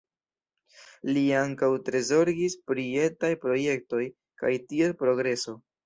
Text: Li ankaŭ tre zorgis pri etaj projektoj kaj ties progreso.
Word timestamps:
Li 1.17 1.23
ankaŭ 1.41 1.69
tre 1.89 2.01
zorgis 2.09 2.57
pri 2.73 2.89
etaj 3.05 3.33
projektoj 3.47 4.05
kaj 4.43 4.59
ties 4.71 5.03
progreso. 5.07 5.61